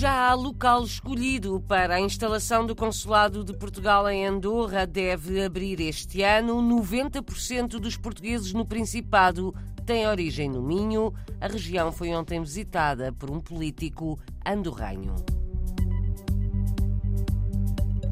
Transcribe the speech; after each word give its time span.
Já 0.00 0.30
há 0.30 0.34
local 0.34 0.82
escolhido 0.82 1.62
para 1.68 1.96
a 1.96 2.00
instalação 2.00 2.64
do 2.64 2.74
Consulado 2.74 3.44
de 3.44 3.52
Portugal 3.52 4.08
em 4.08 4.26
Andorra. 4.26 4.86
Deve 4.86 5.44
abrir 5.44 5.78
este 5.78 6.22
ano. 6.22 6.54
90% 6.62 7.78
dos 7.78 7.98
portugueses 7.98 8.54
no 8.54 8.64
Principado 8.64 9.54
têm 9.84 10.06
origem 10.06 10.48
no 10.48 10.62
Minho. 10.62 11.12
A 11.38 11.48
região 11.48 11.92
foi 11.92 12.14
ontem 12.14 12.40
visitada 12.40 13.12
por 13.12 13.30
um 13.30 13.40
político 13.40 14.18
andorranho. 14.42 15.16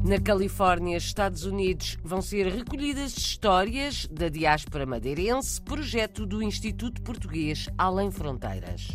Na 0.05 0.19
Califórnia, 0.19 0.95
Estados 0.95 1.43
Unidos, 1.43 1.97
vão 2.03 2.21
ser 2.21 2.53
recolhidas 2.53 3.17
histórias 3.17 4.07
da 4.11 4.29
diáspora 4.29 4.85
madeirense, 4.85 5.59
projeto 5.59 6.27
do 6.27 6.43
Instituto 6.43 7.01
Português 7.01 7.67
Além 7.75 8.11
Fronteiras. 8.11 8.89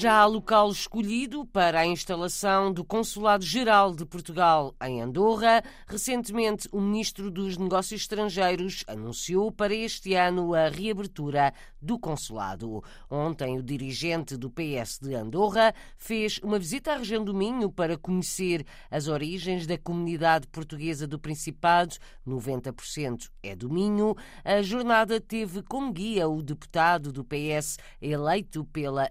Já 0.00 0.22
há 0.22 0.24
local 0.24 0.70
escolhido 0.70 1.44
para 1.44 1.80
a 1.80 1.86
instalação 1.86 2.72
do 2.72 2.82
Consulado-Geral 2.82 3.94
de 3.94 4.06
Portugal 4.06 4.74
em 4.82 5.02
Andorra. 5.02 5.62
Recentemente, 5.86 6.66
o 6.72 6.80
Ministro 6.80 7.30
dos 7.30 7.58
Negócios 7.58 8.00
Estrangeiros 8.00 8.82
anunciou 8.86 9.52
para 9.52 9.74
este 9.74 10.14
ano 10.14 10.54
a 10.54 10.70
reabertura 10.70 11.52
do 11.82 11.98
consulado. 11.98 12.82
Ontem, 13.10 13.58
o 13.58 13.62
dirigente 13.62 14.38
do 14.38 14.50
PS 14.50 15.00
de 15.02 15.14
Andorra 15.14 15.74
fez 15.98 16.38
uma 16.42 16.58
visita 16.58 16.94
à 16.94 16.96
região 16.96 17.22
do 17.22 17.34
Minho 17.34 17.70
para 17.70 17.98
conhecer 17.98 18.64
as 18.90 19.06
origens 19.06 19.66
da 19.66 19.76
comunidade 19.76 20.46
portuguesa 20.46 21.06
do 21.06 21.18
Principado. 21.18 21.96
90% 22.26 23.28
é 23.42 23.54
do 23.54 23.68
Minho. 23.68 24.16
A 24.42 24.62
jornada 24.62 25.20
teve 25.20 25.62
como 25.62 25.92
guia 25.92 26.26
o 26.26 26.42
deputado 26.42 27.12
do 27.12 27.22
PS 27.22 27.76
eleito 28.00 28.64
pela 28.64 29.10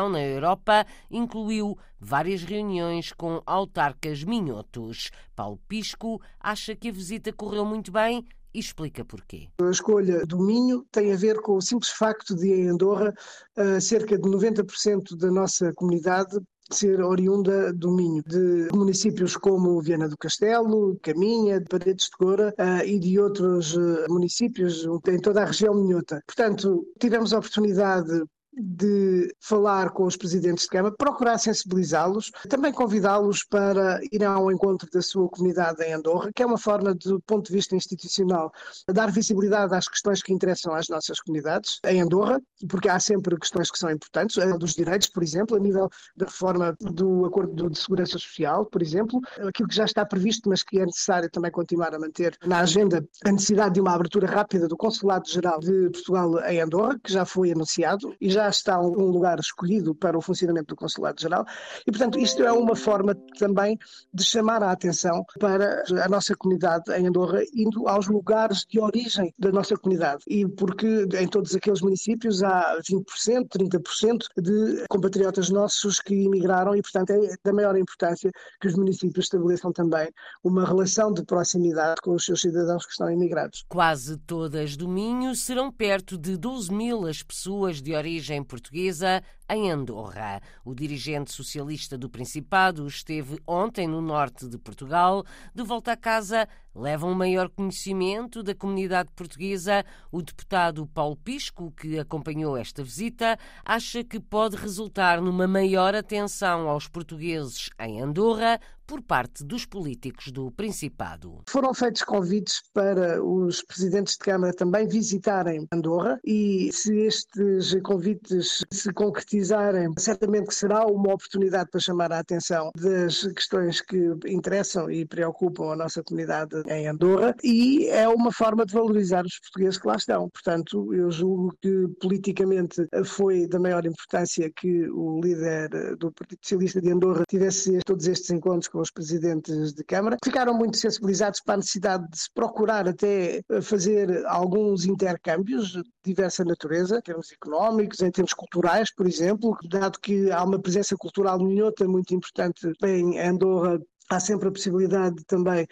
na 0.00 0.20
Europa 0.20 0.86
incluiu 1.10 1.76
várias 2.00 2.42
reuniões 2.42 3.12
com 3.12 3.42
autarcas 3.46 4.24
minhotos. 4.24 5.10
Paulo 5.36 5.60
Pisco 5.68 6.20
acha 6.40 6.74
que 6.74 6.88
a 6.88 6.92
visita 6.92 7.32
correu 7.32 7.64
muito 7.64 7.92
bem 7.92 8.24
e 8.54 8.58
explica 8.58 9.04
porquê. 9.04 9.48
A 9.60 9.70
escolha 9.70 10.26
do 10.26 10.38
Minho 10.38 10.84
tem 10.90 11.12
a 11.12 11.16
ver 11.16 11.40
com 11.40 11.56
o 11.56 11.62
simples 11.62 11.90
facto 11.90 12.34
de, 12.34 12.52
em 12.52 12.68
Andorra, 12.68 13.14
eh, 13.56 13.80
cerca 13.80 14.18
de 14.18 14.28
90% 14.28 15.16
da 15.16 15.30
nossa 15.30 15.72
comunidade 15.74 16.38
ser 16.70 17.02
oriunda 17.02 17.72
do 17.72 17.90
Minho, 17.90 18.22
de 18.22 18.68
municípios 18.72 19.36
como 19.36 19.80
Viana 19.80 20.08
do 20.08 20.16
Castelo, 20.16 20.98
Caminha, 21.02 21.60
de 21.60 21.66
Paredes 21.66 22.06
de 22.06 22.12
Goura 22.18 22.54
uh, 22.58 22.84
e 22.84 22.98
de 22.98 23.18
outros 23.20 23.76
uh, 23.76 24.06
municípios 24.08 24.86
em 25.08 25.18
toda 25.18 25.42
a 25.42 25.46
região 25.46 25.74
minhota. 25.74 26.22
Portanto, 26.26 26.86
tivemos 26.98 27.32
a 27.32 27.38
oportunidade 27.38 28.22
de 28.52 29.34
falar 29.40 29.90
com 29.90 30.04
os 30.04 30.16
presidentes 30.16 30.64
de 30.64 30.70
Câmara, 30.70 30.94
procurar 30.96 31.38
sensibilizá-los, 31.38 32.30
também 32.48 32.72
convidá-los 32.72 33.44
para 33.44 34.00
ir 34.12 34.24
ao 34.24 34.50
encontro 34.50 34.88
da 34.90 35.00
sua 35.00 35.28
comunidade 35.28 35.82
em 35.82 35.92
Andorra, 35.92 36.30
que 36.34 36.42
é 36.42 36.46
uma 36.46 36.58
forma, 36.58 36.94
do 36.94 37.20
ponto 37.20 37.46
de 37.46 37.52
vista 37.52 37.74
institucional, 37.74 38.52
dar 38.88 39.10
visibilidade 39.10 39.74
às 39.74 39.88
questões 39.88 40.22
que 40.22 40.32
interessam 40.32 40.74
às 40.74 40.88
nossas 40.88 41.20
comunidades 41.20 41.80
em 41.86 42.00
Andorra, 42.00 42.40
porque 42.68 42.88
há 42.88 43.00
sempre 43.00 43.36
questões 43.38 43.70
que 43.70 43.78
são 43.78 43.90
importantes, 43.90 44.38
a 44.38 44.56
dos 44.56 44.74
direitos, 44.74 45.08
por 45.08 45.22
exemplo, 45.22 45.56
a 45.56 45.60
nível 45.60 45.88
da 46.16 46.26
reforma 46.26 46.76
do 46.80 47.24
Acordo 47.24 47.70
de 47.70 47.78
Segurança 47.78 48.18
Social, 48.18 48.66
por 48.66 48.82
exemplo, 48.82 49.20
aquilo 49.46 49.68
que 49.68 49.74
já 49.74 49.84
está 49.84 50.04
previsto, 50.04 50.48
mas 50.48 50.62
que 50.62 50.78
é 50.78 50.84
necessário 50.84 51.30
também 51.30 51.50
continuar 51.50 51.94
a 51.94 51.98
manter 51.98 52.36
na 52.44 52.60
agenda, 52.60 53.04
a 53.24 53.32
necessidade 53.32 53.74
de 53.74 53.80
uma 53.80 53.94
abertura 53.94 54.26
rápida 54.26 54.68
do 54.68 54.76
Consulado-Geral 54.76 55.60
de 55.60 55.90
Portugal 55.90 56.38
em 56.44 56.60
Andorra, 56.60 56.98
que 57.02 57.12
já 57.12 57.24
foi 57.24 57.52
anunciado 57.52 58.14
e 58.20 58.30
já 58.30 58.41
já 58.42 58.48
está 58.48 58.80
um 58.80 59.06
lugar 59.06 59.38
escolhido 59.38 59.94
para 59.94 60.18
o 60.18 60.20
funcionamento 60.20 60.74
do 60.74 60.76
Consulado-Geral 60.76 61.44
e, 61.86 61.90
portanto, 61.90 62.18
isto 62.18 62.42
é 62.42 62.52
uma 62.52 62.74
forma 62.74 63.14
também 63.38 63.78
de 64.12 64.24
chamar 64.24 64.62
a 64.62 64.72
atenção 64.72 65.24
para 65.38 65.84
a 66.04 66.08
nossa 66.08 66.34
comunidade 66.34 66.92
em 66.92 67.06
Andorra, 67.06 67.40
indo 67.54 67.88
aos 67.88 68.08
lugares 68.08 68.64
de 68.68 68.80
origem 68.80 69.32
da 69.38 69.52
nossa 69.52 69.76
comunidade. 69.76 70.24
E 70.26 70.46
porque 70.46 71.06
em 71.14 71.28
todos 71.28 71.54
aqueles 71.54 71.80
municípios 71.80 72.42
há 72.42 72.76
20%, 72.90 73.48
30% 73.48 74.18
de 74.38 74.84
compatriotas 74.88 75.50
nossos 75.50 76.00
que 76.00 76.14
emigraram 76.14 76.74
e, 76.74 76.82
portanto, 76.82 77.10
é 77.10 77.34
da 77.44 77.52
maior 77.52 77.76
importância 77.76 78.30
que 78.60 78.68
os 78.68 78.74
municípios 78.74 79.26
estabeleçam 79.26 79.72
também 79.72 80.08
uma 80.42 80.64
relação 80.66 81.12
de 81.12 81.24
proximidade 81.24 82.00
com 82.02 82.12
os 82.14 82.24
seus 82.24 82.40
cidadãos 82.40 82.84
que 82.84 82.92
estão 82.92 83.10
imigrados. 83.10 83.64
Quase 83.68 84.16
todas 84.18 84.76
do 84.76 84.88
Minho 84.88 85.34
serão 85.36 85.70
perto 85.70 86.18
de 86.18 86.36
12 86.36 86.72
mil 86.72 87.06
as 87.06 87.22
pessoas 87.22 87.80
de 87.80 87.94
origem 87.94 88.31
origem 88.32 88.42
portuguesa 88.42 89.22
em 89.48 89.70
Andorra. 89.70 90.40
O 90.64 90.74
dirigente 90.74 91.32
socialista 91.32 91.98
do 91.98 92.08
Principado 92.08 92.86
esteve 92.86 93.38
ontem 93.46 93.86
no 93.86 94.00
norte 94.00 94.48
de 94.48 94.56
Portugal. 94.56 95.24
De 95.54 95.62
volta 95.62 95.92
a 95.92 95.96
casa, 95.96 96.48
leva 96.74 97.06
um 97.06 97.14
maior 97.14 97.50
conhecimento 97.50 98.42
da 98.42 98.54
comunidade 98.54 99.10
portuguesa. 99.14 99.84
O 100.10 100.22
deputado 100.22 100.86
Paulo 100.86 101.16
Pisco, 101.16 101.70
que 101.72 101.98
acompanhou 101.98 102.56
esta 102.56 102.82
visita, 102.82 103.38
acha 103.64 104.02
que 104.02 104.18
pode 104.18 104.56
resultar 104.56 105.20
numa 105.20 105.46
maior 105.46 105.94
atenção 105.94 106.68
aos 106.68 106.88
portugueses 106.88 107.68
em 107.78 108.00
Andorra 108.00 108.58
por 108.92 109.00
parte 109.00 109.42
dos 109.42 109.64
políticos 109.64 110.30
do 110.30 110.50
Principado. 110.50 111.40
Foram 111.48 111.72
feitos 111.72 112.02
convites 112.02 112.60
para 112.74 113.24
os 113.24 113.62
presidentes 113.62 114.12
de 114.12 114.18
Câmara 114.18 114.52
também 114.52 114.86
visitarem 114.86 115.66
Andorra 115.72 116.20
e 116.22 116.70
se 116.74 116.94
estes 116.98 117.74
convites 117.82 118.62
se 118.70 118.92
concretizarem, 118.92 119.94
certamente 119.96 120.48
que 120.48 120.54
será 120.54 120.84
uma 120.84 121.14
oportunidade 121.14 121.70
para 121.70 121.80
chamar 121.80 122.12
a 122.12 122.18
atenção 122.18 122.70
das 122.76 123.22
questões 123.28 123.80
que 123.80 123.96
interessam 124.26 124.90
e 124.90 125.06
preocupam 125.06 125.72
a 125.72 125.76
nossa 125.76 126.02
comunidade 126.02 126.62
em 126.66 126.86
Andorra 126.86 127.34
e 127.42 127.86
é 127.86 128.06
uma 128.06 128.30
forma 128.30 128.66
de 128.66 128.74
valorizar 128.74 129.24
os 129.24 129.38
portugueses 129.38 129.78
que 129.78 129.88
lá 129.88 129.96
estão. 129.96 130.28
Portanto, 130.28 130.92
eu 130.92 131.10
julgo 131.10 131.56
que 131.62 131.88
politicamente 131.98 132.86
foi 133.06 133.46
da 133.46 133.58
maior 133.58 133.86
importância 133.86 134.52
que 134.54 134.86
o 134.90 135.18
líder 135.18 135.96
do 135.96 136.12
Partido 136.12 136.40
Socialista 136.42 136.82
de 136.82 136.92
Andorra 136.92 137.24
tivesse 137.26 137.78
todos 137.86 138.06
estes 138.06 138.28
encontros 138.28 138.68
com 138.68 138.81
os 138.82 138.90
presidentes 138.90 139.72
de 139.72 139.84
Câmara. 139.84 140.16
Ficaram 140.24 140.54
muito 140.54 140.76
sensibilizados 140.76 141.40
para 141.40 141.54
a 141.54 141.56
necessidade 141.58 142.08
de 142.10 142.18
se 142.18 142.28
procurar 142.34 142.88
até 142.88 143.42
fazer 143.62 144.24
alguns 144.26 144.84
intercâmbios 144.84 145.72
de 145.72 145.82
diversa 146.04 146.44
natureza, 146.44 146.98
em 146.98 147.02
termos 147.02 147.32
económicos, 147.32 148.00
em 148.00 148.10
termos 148.10 148.32
culturais, 148.32 148.94
por 148.94 149.06
exemplo, 149.06 149.56
dado 149.68 149.98
que 150.00 150.30
há 150.30 150.42
uma 150.44 150.60
presença 150.60 150.96
cultural 150.96 151.38
minhota 151.38 151.86
muito 151.86 152.14
importante 152.14 152.70
em 152.84 153.18
Andorra 153.20 153.78
há 154.10 154.20
sempre 154.20 154.48
a 154.48 154.52
possibilidade 154.52 155.24
também 155.24 155.66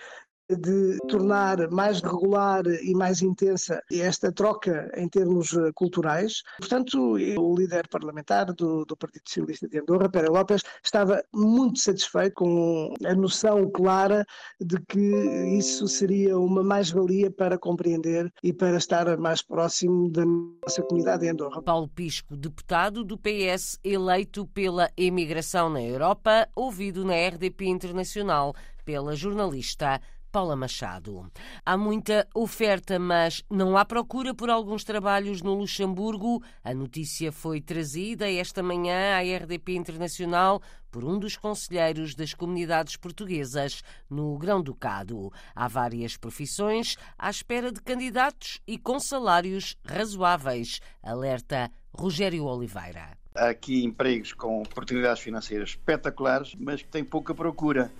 de 0.56 0.98
tornar 1.08 1.70
mais 1.70 2.00
regular 2.00 2.64
e 2.66 2.94
mais 2.94 3.22
intensa 3.22 3.82
esta 3.90 4.32
troca 4.32 4.90
em 4.96 5.08
termos 5.08 5.52
eh, 5.52 5.70
culturais. 5.74 6.42
Portanto, 6.58 7.14
o 7.38 7.54
líder 7.56 7.88
parlamentar 7.88 8.52
do, 8.52 8.84
do 8.84 8.96
Partido 8.96 9.22
Socialista 9.26 9.68
de 9.68 9.78
Andorra, 9.78 10.08
Pérez 10.08 10.30
López, 10.30 10.62
estava 10.82 11.22
muito 11.32 11.78
satisfeito 11.78 12.34
com 12.34 12.94
a 13.04 13.14
noção 13.14 13.70
clara 13.70 14.24
de 14.60 14.80
que 14.80 15.00
isso 15.58 15.86
seria 15.88 16.38
uma 16.38 16.62
mais-valia 16.62 17.30
para 17.30 17.58
compreender 17.58 18.32
e 18.42 18.52
para 18.52 18.76
estar 18.76 19.16
mais 19.18 19.42
próximo 19.42 20.10
da 20.10 20.24
nossa 20.24 20.82
comunidade 20.82 21.26
em 21.26 21.30
Andorra. 21.30 21.62
Paulo 21.62 21.88
Pisco, 21.88 22.36
deputado 22.36 23.04
do 23.04 23.18
PS 23.18 23.78
eleito 23.84 24.46
pela 24.46 24.90
emigração 24.96 25.68
na 25.68 25.82
Europa, 25.82 26.48
ouvido 26.54 27.04
na 27.04 27.14
RDP 27.14 27.66
Internacional 27.66 28.54
pela 28.84 29.14
jornalista 29.14 30.00
Paula 30.30 30.54
Machado. 30.54 31.30
Há 31.64 31.76
muita 31.76 32.26
oferta, 32.34 32.98
mas 32.98 33.42
não 33.50 33.76
há 33.76 33.84
procura 33.84 34.34
por 34.34 34.48
alguns 34.48 34.84
trabalhos 34.84 35.42
no 35.42 35.54
Luxemburgo. 35.54 36.42
A 36.62 36.72
notícia 36.72 37.32
foi 37.32 37.60
trazida 37.60 38.30
esta 38.30 38.62
manhã 38.62 39.16
à 39.16 39.20
RDP 39.20 39.74
Internacional 39.74 40.62
por 40.90 41.04
um 41.04 41.18
dos 41.18 41.36
conselheiros 41.36 42.14
das 42.14 42.34
comunidades 42.34 42.96
portuguesas 42.96 43.82
no 44.08 44.36
Grão-Ducado. 44.38 45.32
Há 45.54 45.68
várias 45.68 46.16
profissões 46.16 46.96
à 47.18 47.30
espera 47.30 47.70
de 47.70 47.80
candidatos 47.80 48.60
e 48.66 48.78
com 48.78 48.98
salários 48.98 49.76
razoáveis, 49.84 50.80
alerta 51.02 51.70
Rogério 51.92 52.44
Oliveira. 52.44 53.19
Há 53.34 53.50
aqui 53.50 53.84
empregos 53.84 54.32
com 54.32 54.62
oportunidades 54.62 55.22
financeiras 55.22 55.70
espetaculares, 55.70 56.54
mas 56.58 56.82
que 56.82 56.88
têm 56.88 57.04
pouca 57.04 57.34
procura 57.34 57.90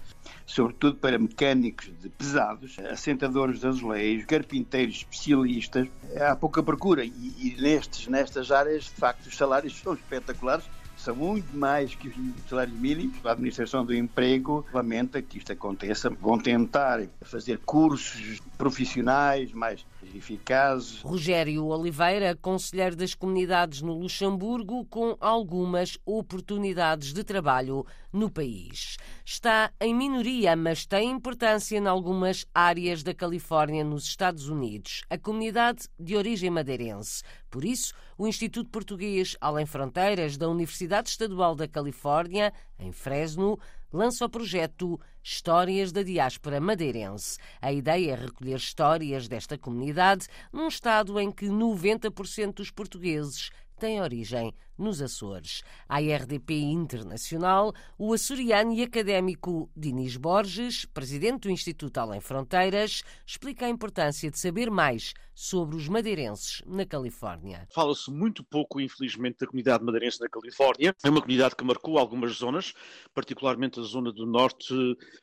sobretudo 0.45 0.97
para 0.97 1.19
mecânicos 1.19 1.91
de 2.01 2.09
pesados, 2.09 2.77
assentadores 2.79 3.61
de 3.61 3.67
azulejos, 3.67 4.27
carpinteiros 4.27 4.97
especialistas. 4.97 5.89
Há 6.21 6.35
pouca 6.35 6.63
procura 6.63 7.05
e, 7.05 7.09
e 7.09 7.57
nestes, 7.61 8.09
nestas 8.09 8.51
áreas, 8.51 8.85
de 8.85 8.91
facto, 8.91 9.27
os 9.27 9.37
salários 9.37 9.79
são 9.79 9.95
espetaculares 9.95 10.65
são 11.01 11.17
muito 11.17 11.57
mais 11.57 11.95
que 11.95 12.09
os 12.09 12.15
salários 12.47 12.79
mínimos. 12.79 13.25
A 13.25 13.33
Administração 13.33 13.87
do 13.87 13.95
Emprego 13.95 14.67
lamenta 14.71 15.23
que 15.23 15.39
isto 15.39 15.51
aconteça. 15.51 16.11
Vão 16.11 16.39
tentar 16.39 17.01
fazer 17.23 17.59
cursos 17.65 18.39
profissionais 18.59 19.51
mais 19.53 19.87
eficazes. 20.17 21.01
Rogério 21.03 21.67
Oliveira, 21.67 22.37
conselheiro 22.37 22.97
das 22.97 23.15
comunidades 23.15 23.83
no 23.83 23.93
Luxemburgo, 23.93 24.85
com 24.87 25.17
algumas 25.21 25.99
oportunidades 26.05 27.13
de 27.13 27.25
trabalho 27.25 27.85
no 28.13 28.31
país. 28.31 28.97
Está 29.25 29.71
em 29.81 29.95
minoria, 29.95 30.57
mas 30.57 30.85
tem 30.85 31.11
importância 31.11 31.79
em 31.79 31.87
algumas 31.87 32.47
áreas 32.55 33.03
da 33.03 33.15
Califórnia, 33.15 33.85
nos 33.85 34.05
Estados 34.05 34.49
Unidos. 34.49 35.03
A 35.09 35.17
comunidade 35.17 35.89
de 35.99 36.17
origem 36.17 36.51
madeirense. 36.51 37.23
Por 37.51 37.65
isso, 37.65 37.95
o 38.17 38.27
Instituto 38.27 38.71
Português 38.71 39.37
Além 39.41 39.67
Fronteiras 39.67 40.37
da 40.37 40.49
Universidade 40.49 41.09
Estadual 41.09 41.55
da 41.55 41.67
Califórnia, 41.67 42.53
em 42.79 42.93
Fresno, 42.93 43.59
lança 43.93 44.25
o 44.25 44.29
projeto 44.29 45.01
Histórias 45.23 45.93
da 45.93 46.03
Diáspora 46.03 46.61
Madeirense. 46.61 47.39
A 47.61 47.73
ideia 47.73 48.13
é 48.13 48.15
recolher 48.15 48.57
histórias 48.57 49.29
desta 49.29 49.59
comunidade 49.59 50.27
num 50.53 50.69
estado 50.69 51.19
em 51.21 51.31
que 51.31 51.47
90% 51.47 52.55
dos 52.55 52.71
portugueses 52.71 53.51
têm 53.79 54.01
origem 54.01 54.53
nos 54.81 55.01
Açores. 55.03 55.63
A 55.89 56.01
RDP 56.01 56.55
Internacional, 56.55 57.73
o 57.99 58.13
açoriano 58.13 58.73
e 58.73 58.83
académico 58.83 59.71
Dinis 59.77 60.17
Borges, 60.17 60.85
presidente 60.85 61.43
do 61.43 61.51
Instituto 61.51 61.99
Além 61.99 62.21
Fronteiras, 62.21 63.03
explica 63.27 63.67
a 63.67 63.71
importância 63.71 64.31
de 64.31 64.39
saber 64.39 64.71
mais 64.71 65.15
sobre 65.41 65.75
os 65.75 65.89
madeirenses 65.89 66.63
na 66.67 66.85
Califórnia. 66.85 67.67
Fala-se 67.73 68.11
muito 68.11 68.45
pouco, 68.45 68.79
infelizmente, 68.79 69.39
da 69.41 69.47
comunidade 69.47 69.83
madeirense 69.83 70.21
na 70.21 70.29
Califórnia. 70.29 70.95
É 71.03 71.09
uma 71.09 71.23
comunidade 71.23 71.57
que 71.57 71.65
marcou 71.65 71.99
algumas 71.99 72.33
zonas, 72.33 72.75
particularmente 73.15 73.81
a 73.81 73.83
zona 73.83 74.13
do 74.13 74.27
norte, 74.27 74.75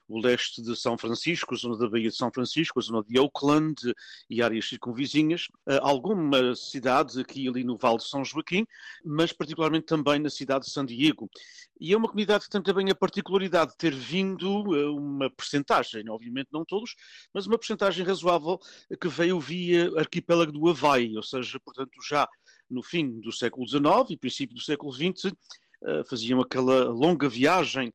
o 0.07 0.19
leste 0.19 0.59
de 0.63 0.75
São 0.75 0.97
Francisco, 0.97 1.53
a 1.53 1.57
zona 1.57 1.77
da 1.77 1.87
Baía 1.87 2.09
de 2.09 2.15
São 2.15 2.31
Francisco, 2.31 2.79
a 2.79 2.81
zona 2.81 3.03
de 3.03 3.19
Oakland 3.19 3.75
e 4.27 4.41
áreas 4.41 4.67
circunvizinhas. 4.67 5.49
Eh, 5.67 5.79
alguma 5.83 6.55
cidade 6.55 7.21
aqui 7.21 7.47
ali 7.47 7.63
no 7.63 7.77
Vale 7.77 7.97
de 7.97 8.09
São 8.09 8.25
Joaquim, 8.25 8.65
mas 9.05 9.31
particularmente 9.47 9.85
também 9.85 10.19
na 10.19 10.29
cidade 10.29 10.65
de 10.65 10.71
San 10.71 10.85
Diego. 10.85 11.29
E 11.79 11.93
é 11.93 11.97
uma 11.97 12.07
comunidade 12.07 12.45
que 12.45 12.49
tem 12.49 12.61
também 12.61 12.89
a 12.89 12.95
particularidade 12.95 13.71
de 13.71 13.77
ter 13.77 13.93
vindo 13.93 14.75
eh, 14.75 14.85
uma 14.87 15.29
percentagem, 15.29 16.09
obviamente 16.09 16.49
não 16.51 16.65
todos, 16.65 16.95
mas 17.33 17.47
uma 17.47 17.57
percentagem 17.57 18.05
razoável 18.05 18.59
que 18.99 19.07
veio 19.07 19.39
via 19.39 19.89
arquipélago 19.97 20.51
do 20.51 20.67
Havaí, 20.69 21.15
ou 21.15 21.23
seja, 21.23 21.59
portanto, 21.63 21.91
já 22.07 22.27
no 22.69 22.83
fim 22.83 23.19
do 23.21 23.31
século 23.31 23.67
XIX 23.67 24.09
e 24.09 24.17
princípio 24.17 24.55
do 24.55 24.61
século 24.61 24.91
XX, 24.91 25.31
eh, 25.83 26.03
faziam 26.09 26.41
aquela 26.41 26.89
longa 26.89 27.29
viagem 27.29 27.93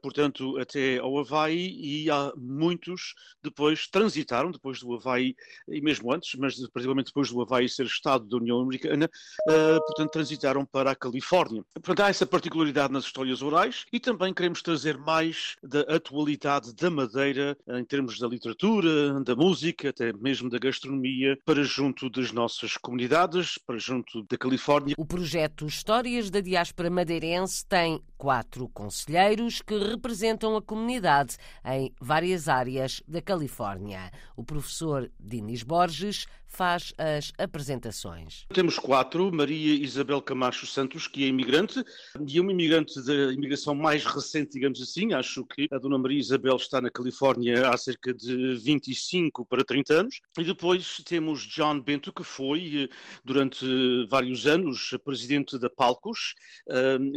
portanto, 0.00 0.58
até 0.58 0.98
ao 0.98 1.18
Havaí 1.18 1.76
e 1.80 2.10
há 2.10 2.32
muitos 2.36 3.14
depois 3.42 3.86
transitaram, 3.86 4.50
depois 4.50 4.80
do 4.80 4.94
Havaí 4.94 5.34
e 5.68 5.80
mesmo 5.80 6.12
antes, 6.12 6.34
mas 6.38 6.54
particularmente 6.68 7.08
depois 7.08 7.30
do 7.30 7.40
Havaí 7.40 7.68
ser 7.68 7.86
Estado 7.86 8.24
da 8.26 8.36
União 8.36 8.60
Americana, 8.60 9.10
uh, 9.48 9.86
portanto, 9.86 10.10
transitaram 10.10 10.64
para 10.64 10.90
a 10.90 10.96
Califórnia. 10.96 11.64
Portanto, 11.74 12.00
há 12.00 12.08
essa 12.08 12.26
particularidade 12.26 12.92
nas 12.92 13.04
histórias 13.04 13.42
orais 13.42 13.84
e 13.92 13.98
também 13.98 14.32
queremos 14.32 14.62
trazer 14.62 14.98
mais 14.98 15.56
da 15.62 15.80
atualidade 15.80 16.74
da 16.74 16.90
Madeira 16.90 17.56
em 17.68 17.84
termos 17.84 18.18
da 18.18 18.26
literatura, 18.26 19.20
da 19.24 19.34
música, 19.34 19.90
até 19.90 20.12
mesmo 20.12 20.48
da 20.48 20.58
gastronomia, 20.58 21.38
para 21.44 21.62
junto 21.62 22.08
das 22.08 22.32
nossas 22.32 22.76
comunidades, 22.76 23.58
para 23.66 23.78
junto 23.78 24.22
da 24.24 24.36
Califórnia. 24.36 24.94
O 24.98 25.06
projeto 25.06 25.66
Histórias 25.66 26.30
da 26.30 26.40
Diáspora 26.40 26.90
Madeirense 26.90 27.66
tem 27.66 28.00
quatro 28.22 28.68
conselheiros 28.68 29.60
que 29.60 29.76
representam 29.76 30.54
a 30.54 30.62
comunidade 30.62 31.36
em 31.64 31.92
várias 32.00 32.48
áreas 32.48 33.02
da 33.04 33.20
Califórnia. 33.20 34.12
O 34.36 34.44
professor 34.44 35.10
Dinis 35.18 35.64
Borges 35.64 36.26
faz 36.52 36.92
as 36.98 37.32
apresentações. 37.38 38.44
Temos 38.52 38.78
quatro. 38.78 39.32
Maria 39.32 39.74
Isabel 39.74 40.20
Camacho 40.20 40.66
Santos, 40.66 41.08
que 41.08 41.24
é 41.24 41.28
imigrante, 41.28 41.82
e 42.28 42.38
uma 42.38 42.52
imigrante 42.52 43.02
da 43.04 43.32
imigração 43.32 43.74
mais 43.74 44.04
recente, 44.04 44.52
digamos 44.52 44.80
assim. 44.82 45.14
Acho 45.14 45.44
que 45.46 45.66
a 45.72 45.78
dona 45.78 45.96
Maria 45.96 46.20
Isabel 46.20 46.56
está 46.56 46.80
na 46.80 46.90
Califórnia 46.90 47.68
há 47.68 47.76
cerca 47.76 48.12
de 48.12 48.54
25 48.56 49.46
para 49.46 49.64
30 49.64 49.94
anos. 49.94 50.20
E 50.38 50.44
depois 50.44 51.02
temos 51.04 51.46
John 51.46 51.80
Bento, 51.80 52.12
que 52.12 52.22
foi, 52.22 52.88
durante 53.24 53.66
vários 54.08 54.46
anos, 54.46 54.90
presidente 55.04 55.58
da 55.58 55.70
Palcos, 55.70 56.34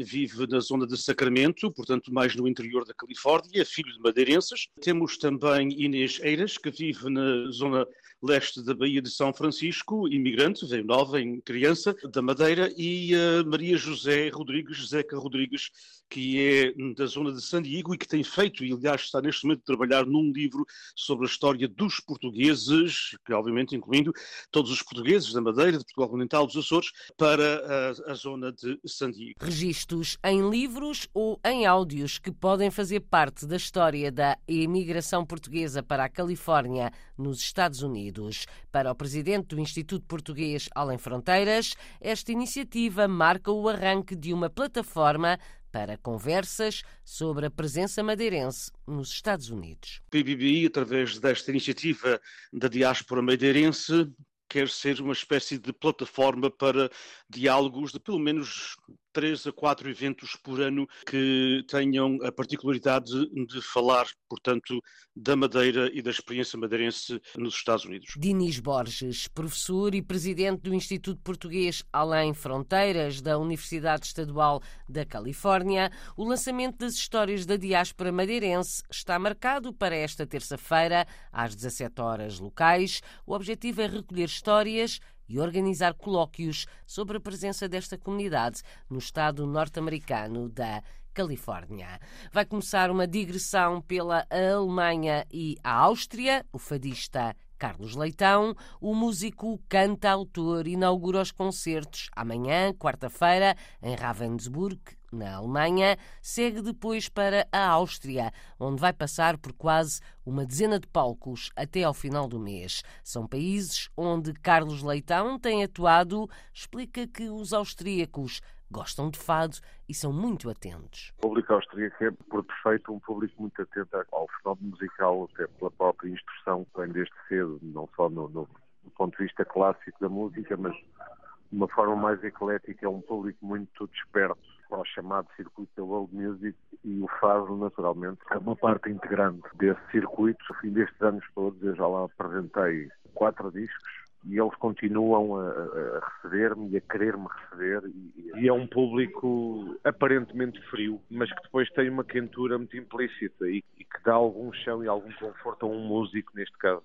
vive 0.06 0.48
na 0.48 0.62
zona 0.62 0.88
de 0.88 0.98
Sacramento, 0.98 1.72
portanto, 1.72 2.14
mais 2.14 2.36
no 2.36 2.48
interior 2.48 2.86
da 2.86 2.94
Califórnia, 2.94 3.66
filho 3.66 3.92
de 3.92 4.00
madeirenses. 4.00 4.68
Temos 4.82 5.18
também 5.18 5.70
Inês 5.82 6.20
Eiras, 6.24 6.58
que 6.58 6.72
vive 6.72 7.10
na 7.10 7.52
zona 7.52 7.86
leste 8.22 8.64
da 8.64 8.74
Baía 8.74 9.02
de 9.02 9.10
São 9.10 9.34
Francisco, 9.34 10.08
imigrante, 10.08 10.66
veio 10.66 10.84
nova, 10.84 11.22
em 11.22 11.40
criança, 11.42 11.96
da 12.12 12.22
Madeira, 12.22 12.72
e 12.78 13.14
uh, 13.16 13.46
Maria 13.46 13.78
José 13.78 14.30
Rodrigues, 14.30 14.90
Zeca 14.90 15.18
Rodrigues, 15.18 15.70
que 16.10 16.40
é 16.40 16.74
da 16.94 17.06
zona 17.06 17.32
de 17.32 17.42
San 17.42 17.62
Diego 17.62 17.94
e 17.94 17.98
que 17.98 18.08
tem 18.08 18.24
feito, 18.24 18.64
e 18.64 18.72
aliás 18.72 19.02
está 19.02 19.22
neste 19.22 19.46
momento 19.46 19.62
a 19.62 19.66
trabalhar 19.66 20.06
num 20.06 20.32
livro 20.32 20.66
sobre 20.96 21.26
a 21.26 21.30
história 21.30 21.68
dos 21.68 22.00
portugueses, 22.00 23.18
que 23.26 23.34
obviamente 23.34 23.76
incluindo 23.76 24.12
todos 24.52 24.72
os 24.72 24.82
portugueses 24.82 25.34
da 25.34 25.42
Madeira, 25.42 25.74
de 25.74 25.84
Portugal 25.84 26.10
Continental, 26.10 26.48
dos 26.48 26.58
Açores, 26.58 26.92
para 27.18 27.92
a, 28.08 28.12
a 28.12 28.14
zona 28.14 28.52
de 28.52 28.80
San 28.86 29.12
Diego. 29.12 29.34
Registros 29.40 30.18
em 30.24 30.50
livros 30.50 31.08
ou 31.14 31.40
em 31.46 31.66
áudios 31.66 32.18
que 32.18 32.32
podem 32.32 32.72
fazer 32.72 33.02
parte 33.02 33.46
da 33.46 33.56
história 33.56 34.12
da 34.12 34.38
imigração 34.48 35.26
portuguesa 35.26 35.84
para 35.84 36.06
a 36.06 36.10
Califórnia, 36.10 36.92
nos 37.18 37.40
Estados 37.40 37.84
Unidos. 38.16 38.46
Para 38.72 38.92
o 38.92 38.96
presidente 38.96 39.48
do 39.48 39.60
Instituto 39.60 40.06
Português 40.06 40.70
Além 40.74 40.98
Fronteiras, 40.98 41.76
esta 42.00 42.32
iniciativa 42.32 43.08
marca 43.08 43.52
o 43.52 43.68
arranque 43.68 44.16
de 44.16 44.34
uma 44.34 44.50
plataforma 44.50 45.40
para 45.72 45.98
conversas 45.98 46.84
sobre 47.04 47.48
a 47.48 47.52
presença 47.52 48.02
madeirense 48.02 48.72
nos 48.88 49.12
Estados 49.12 49.50
Unidos. 49.50 50.02
O 50.08 50.12
PBBI, 50.12 50.68
através 50.68 51.20
desta 51.20 51.52
iniciativa 51.52 52.20
da 52.54 52.68
diáspora 52.68 53.22
madeirense, 53.22 54.10
quer 54.48 54.70
ser 54.70 55.02
uma 55.02 55.14
espécie 55.14 55.58
de 55.58 55.74
plataforma 55.74 56.50
para 56.50 56.90
diálogos 57.30 57.92
de 57.92 58.00
pelo 58.00 58.20
menos 58.20 58.78
três 59.16 59.48
a 59.48 59.54
quatro 59.54 59.90
eventos 59.90 60.36
por 60.36 60.60
ano 60.60 60.86
que 61.08 61.64
tenham 61.70 62.18
a 62.22 62.34
particularidade 62.34 63.14
de 63.48 63.62
falar, 63.62 64.06
portanto, 64.28 64.78
da 65.16 65.38
Madeira 65.38 65.90
e 65.94 66.02
da 66.02 66.12
experiência 66.12 66.60
madeirense 66.60 67.22
nos 67.38 67.56
Estados 67.56 67.86
Unidos. 67.86 68.14
Dinis 68.18 68.60
Borges, 68.60 69.30
professor 69.30 69.96
e 69.96 70.02
presidente 70.02 70.64
do 70.64 70.76
Instituto 70.76 71.22
Português 71.22 71.82
Além 71.94 72.34
Fronteiras 72.34 73.22
da 73.22 73.38
Universidade 73.38 74.06
Estadual 74.06 74.62
da 74.90 75.06
Califórnia, 75.06 75.90
o 76.18 76.26
lançamento 76.26 76.80
das 76.80 76.96
histórias 76.96 77.46
da 77.46 77.56
diáspora 77.56 78.12
madeirense 78.12 78.84
está 78.92 79.18
marcado 79.18 79.72
para 79.72 79.96
esta 79.96 80.28
terça-feira, 80.28 81.08
às 81.32 81.56
17 81.56 82.02
horas 82.02 82.38
locais. 82.38 83.02
O 83.26 83.34
objetivo 83.34 83.82
é 83.82 83.88
recolher 83.88 84.26
histórias 84.26 85.00
e 85.28 85.40
organizar 85.40 85.94
colóquios 85.94 86.66
sobre 86.86 87.18
a 87.18 87.22
presença 87.22 87.68
desta 87.68 87.98
comunidade 87.98 88.62
no 88.90 88.98
estado 88.98 89.46
norte-americano 89.46 90.50
da 90.50 90.84
Califórnia. 91.14 92.00
Vai 92.32 92.46
começar 92.46 92.92
uma 92.92 93.08
digressão 93.08 93.82
pela 93.82 94.28
Alemanha 94.30 95.26
e 95.32 95.56
a 95.64 95.72
Áustria. 95.72 96.46
O 96.52 96.60
fadista 96.60 97.36
Carlos 97.58 97.96
Leitão, 97.96 98.56
o 98.82 98.94
músico 98.94 99.60
canta-autor, 99.70 100.68
inaugura 100.68 101.22
os 101.22 101.32
concertos 101.32 102.10
amanhã, 102.16 102.74
quarta-feira, 102.74 103.56
em 103.82 103.96
Ravensburg, 103.96 104.80
na 105.12 105.36
Alemanha, 105.36 105.98
segue 106.22 106.62
depois 106.62 107.08
para 107.08 107.48
a 107.52 107.68
Áustria, 107.70 108.32
onde 108.60 108.82
vai 108.82 108.92
passar 108.92 109.38
por 109.38 109.54
quase 109.54 110.02
uma 110.26 110.46
dezena 110.46 110.80
de 110.80 110.88
palcos 110.88 111.50
até 111.56 111.84
ao 111.84 111.94
final 111.94 112.28
do 112.28 112.40
mês. 112.40 112.84
São 113.04 113.26
países 113.26 113.90
onde 113.96 114.34
Carlos 114.34 114.84
Leitão 114.84 115.40
tem 115.40 115.64
atuado, 115.64 116.30
explica 116.54 117.08
que 117.08 117.30
os 117.30 117.54
austríacos 117.54 118.42
gostam 118.70 119.10
de 119.10 119.20
fado 119.20 119.58
e 119.88 119.94
são 119.94 120.12
muito 120.12 120.50
atentos. 120.50 121.14
O 121.20 121.22
público 121.22 121.54
austríaco 121.54 122.04
é, 122.04 122.12
por 122.30 122.44
defeito, 122.44 122.94
um 122.94 123.00
público 123.00 123.42
muito 123.42 123.62
atento 123.62 124.06
ao 124.12 124.28
fenómeno 124.42 124.70
musical, 124.70 125.30
até 125.34 125.48
pela 125.48 125.72
própria 125.72 126.10
instrução 126.10 126.66
que 126.66 126.82
vem 126.82 126.92
desde 126.92 127.14
cedo, 127.28 127.60
não 127.62 127.88
só 127.96 128.10
no, 128.10 128.28
no, 128.30 128.50
do 128.84 128.92
ponto 128.92 129.18
de 129.18 129.24
vista 129.24 129.46
clássico 129.46 130.00
da 130.00 130.10
música, 130.10 130.58
mas 130.58 130.74
de 130.76 131.58
uma 131.58 131.68
forma 131.68 131.96
mais 131.96 132.24
eclética, 132.24 132.86
é 132.86 132.90
um 132.90 133.02
público 133.02 133.46
muito 133.46 133.88
desperto 133.88 134.38
para 134.68 134.80
o 134.80 134.86
chamado 134.86 135.28
circuito 135.36 135.72
da 135.78 135.84
world 135.84 136.14
music 136.16 136.58
e 136.84 137.02
o 137.02 137.08
fado, 137.20 137.56
naturalmente, 137.56 138.20
é 138.32 138.38
uma 138.38 138.56
parte 138.56 138.90
integrante 138.90 139.48
desse 139.56 139.80
circuito. 139.92 140.44
No 140.50 140.56
fim 140.58 140.72
destes 140.72 141.02
anos 141.02 141.24
todos, 141.34 141.62
eu 141.64 141.76
já 141.76 141.88
lá 141.88 142.06
apresentei 142.06 142.90
quatro 143.14 143.52
discos 143.52 143.95
e 144.28 144.40
eles 144.40 144.56
continuam 144.56 145.40
a, 145.40 145.50
a 145.50 146.10
receber-me 146.10 146.70
e 146.70 146.78
a 146.78 146.82
querer-me 146.82 147.28
receber. 147.28 147.84
E, 147.88 148.42
e, 148.42 148.48
é 148.48 148.54
um 148.54 148.68
público 148.68 149.78
aparentemente 149.84 150.60
frio, 150.70 151.02
mas 151.10 151.32
que 151.32 151.42
depois 151.44 151.70
tem 151.72 151.90
uma 151.90 152.04
quentura 152.04 152.58
muito 152.58 152.76
implícita 152.76 153.48
e, 153.48 153.64
e, 153.78 153.84
que 153.84 154.04
dá 154.04 154.14
algum 154.14 154.52
chão 154.54 154.84
e 154.84 154.88
algum 154.88 155.12
conforto 155.14 155.66
a 155.66 155.70
um 155.70 155.80
músico, 155.80 156.32
neste 156.36 156.58
caso. 156.58 156.84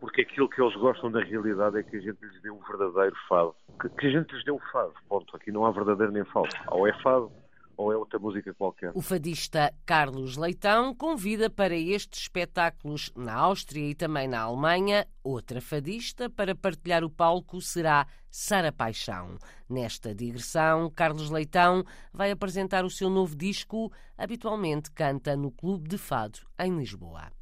porque 0.00 0.22
aquilo 0.22 0.48
que 0.48 0.60
eles 0.60 0.74
gostam 0.76 1.10
da 1.10 1.20
realidade 1.20 1.78
é 1.78 1.82
que 1.82 1.96
a 1.96 2.00
gente 2.00 2.24
lhes 2.24 2.40
dê 2.42 2.50
um 2.50 2.60
verdadeiro 2.60 3.16
fado. 3.28 3.54
Que, 3.80 3.88
que 3.90 4.06
a 4.06 4.10
gente 4.10 4.34
lhes 4.34 4.44
dê 4.44 4.50
um 4.50 4.60
fado, 4.72 4.94
ponto. 5.08 5.36
Aqui 5.36 5.52
não 5.52 5.66
há 5.66 5.70
verdadeiro 5.70 6.12
nem 6.12 6.24
falso. 6.24 6.56
Ou 6.68 6.86
é 6.86 6.92
fado 7.02 7.30
ou 7.78 7.92
é 7.92 7.96
outra 7.96 8.18
música 8.18 8.52
qualquer. 8.52 8.90
O 8.92 9.00
fadista 9.00 9.72
Carlos 9.86 10.36
Leitão 10.36 10.92
convida 10.92 11.48
para 11.48 11.76
estes 11.76 12.22
espetáculos 12.22 13.12
na 13.16 13.32
Áustria 13.34 13.88
e 13.88 13.94
também 13.94 14.26
na 14.26 14.40
Alemanha. 14.40 15.06
Outra 15.22 15.60
fadista 15.60 16.28
para 16.28 16.56
partilhar 16.56 17.04
o 17.04 17.10
palco 17.10 17.60
será 17.60 18.06
Sara 18.28 18.72
Paixão. 18.72 19.38
Nesta 19.70 20.12
digressão, 20.12 20.90
Carlos 20.90 21.30
Leitão 21.30 21.84
vai 22.12 22.32
apresentar 22.32 22.84
o 22.84 22.90
seu 22.90 23.08
novo 23.08 23.36
disco. 23.36 23.92
Habitualmente 24.16 24.90
canta 24.90 25.36
no 25.36 25.52
Clube 25.52 25.88
de 25.88 25.96
Fado, 25.96 26.40
em 26.58 26.76
Lisboa. 26.76 27.37